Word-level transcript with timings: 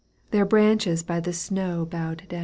Their 0.31 0.45
branches 0.45 1.03
by 1.03 1.19
the 1.19 1.31
snow 1.31 1.85
bowed 1.85 2.23
down. 2.27 2.39